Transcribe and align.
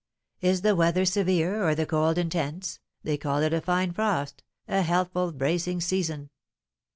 Is 0.41 0.61
the 0.61 0.75
weather 0.75 1.05
severe, 1.05 1.63
or 1.63 1.75
the 1.75 1.85
cold 1.85 2.17
intense, 2.17 2.79
they 3.03 3.17
call 3.17 3.43
it 3.43 3.53
a 3.53 3.61
fine 3.61 3.93
frost, 3.93 4.41
a 4.67 4.81
healthful, 4.81 5.31
bracing 5.31 5.79
season. 5.79 6.31